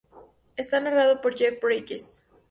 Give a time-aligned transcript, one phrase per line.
[0.57, 2.27] Está narrado por Jeff Bridges.